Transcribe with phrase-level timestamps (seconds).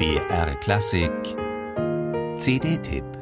[0.00, 1.36] BR Klassik.
[2.38, 3.19] CD-Tipp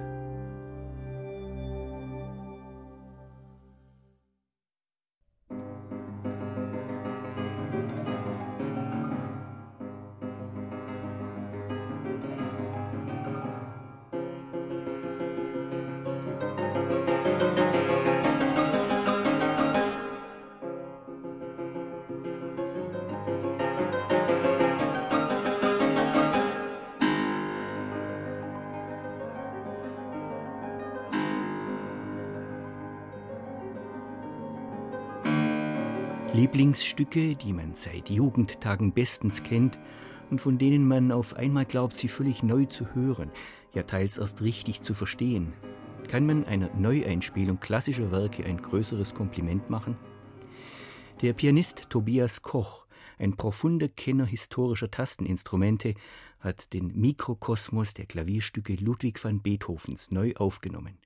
[36.34, 39.78] Lieblingsstücke, die man seit Jugendtagen bestens kennt
[40.30, 43.30] und von denen man auf einmal glaubt, sie völlig neu zu hören,
[43.73, 45.55] ja teils erst richtig zu verstehen.
[46.06, 49.96] Kann man einer Neueinspielung klassischer Werke ein größeres Kompliment machen?
[51.22, 52.86] Der Pianist Tobias Koch,
[53.19, 55.95] ein profunder Kenner historischer Tasteninstrumente,
[56.41, 60.98] hat den Mikrokosmos der Klavierstücke Ludwig van Beethovens neu aufgenommen,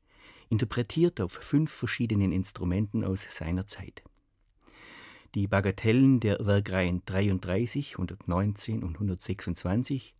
[0.50, 4.02] interpretiert auf fünf verschiedenen Instrumenten aus seiner Zeit.
[5.34, 10.14] Die Bagatellen der Werkreihen 33, 119 und 126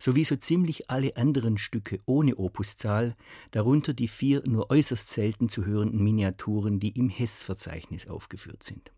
[0.00, 3.14] sowie so ziemlich alle anderen Stücke ohne Opuszahl,
[3.50, 8.92] darunter die vier nur äußerst selten zu hörenden Miniaturen, die im Hess-Verzeichnis aufgeführt sind.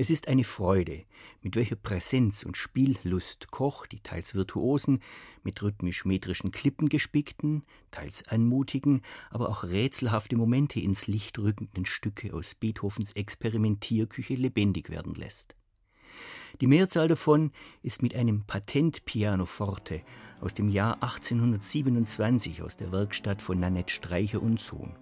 [0.00, 1.02] Es ist eine Freude,
[1.42, 5.02] mit welcher Präsenz und Spiellust Koch die teils virtuosen,
[5.42, 12.54] mit rhythmisch-metrischen Klippen gespickten, teils anmutigen, aber auch rätselhafte Momente ins Licht rückenden Stücke aus
[12.54, 15.56] Beethovens Experimentierküche lebendig werden lässt.
[16.60, 17.50] Die Mehrzahl davon
[17.82, 20.02] ist mit einem Patent Pianoforte
[20.40, 24.94] aus dem Jahr 1827 aus der Werkstatt von Nanette Streicher und Sohn.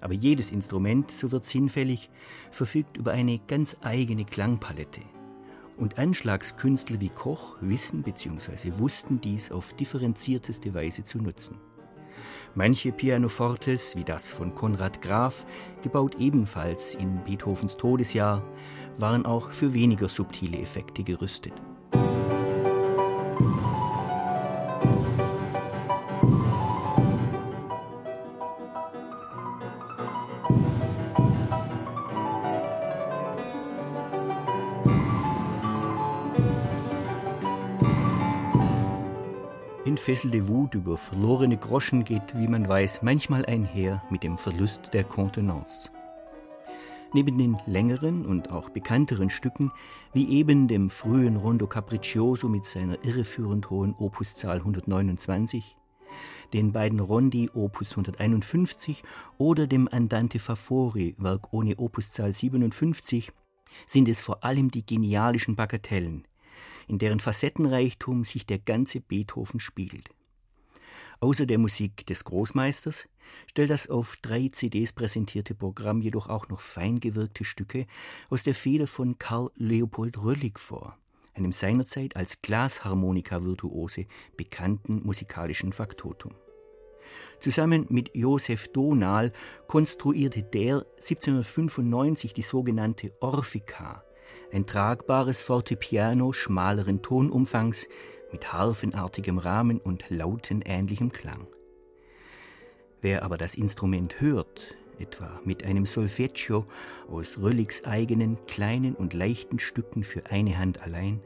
[0.00, 2.10] Aber jedes Instrument, so wird sinnfällig,
[2.50, 5.02] verfügt über eine ganz eigene Klangpalette.
[5.76, 8.78] Und Anschlagskünstler wie Koch wissen bzw.
[8.78, 11.56] wussten dies auf differenzierteste Weise zu nutzen.
[12.54, 15.46] Manche Pianofortes, wie das von Konrad Graf,
[15.82, 18.42] gebaut ebenfalls in Beethovens Todesjahr,
[18.98, 21.54] waren auch für weniger subtile Effekte gerüstet.
[39.90, 45.02] Entfesselte Wut über verlorene Groschen geht, wie man weiß, manchmal einher mit dem Verlust der
[45.02, 45.90] Kontenance.
[47.12, 49.72] Neben den längeren und auch bekannteren Stücken,
[50.12, 55.76] wie eben dem frühen Rondo Capriccioso mit seiner irreführend hohen Opuszahl 129,
[56.52, 59.02] den beiden Rondi Opus 151
[59.38, 63.32] oder dem Andante Favori Werk ohne Opuszahl 57,
[63.88, 66.28] sind es vor allem die genialischen Bagatellen,
[66.90, 70.10] in deren Facettenreichtum sich der ganze Beethoven spiegelt.
[71.20, 73.08] Außer der Musik des Großmeisters
[73.46, 77.86] stellt das auf drei CDs präsentierte Programm jedoch auch noch fein gewirkte Stücke
[78.28, 80.98] aus der Feder von Karl Leopold Röllig vor,
[81.34, 86.34] einem seinerzeit als Glasharmonika-Virtuose bekannten musikalischen Faktotum.
[87.38, 89.32] Zusammen mit Josef Donal
[89.68, 94.02] konstruierte der 1795 die sogenannte Orphika,
[94.52, 97.88] ein tragbares Fortepiano schmaleren Tonumfangs
[98.32, 101.46] mit harfenartigem Rahmen und lautenähnlichem Klang.
[103.00, 106.66] Wer aber das Instrument hört, etwa mit einem Solfeggio
[107.08, 111.20] aus Rölligs eigenen kleinen und leichten Stücken für eine Hand allein,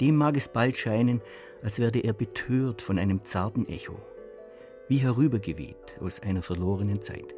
[0.00, 1.20] dem mag es bald scheinen,
[1.62, 3.98] als werde er betört von einem zarten Echo,
[4.88, 7.34] wie herübergeweht aus einer verlorenen Zeit.